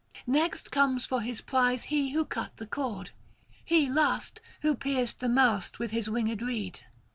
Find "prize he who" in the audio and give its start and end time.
1.41-2.25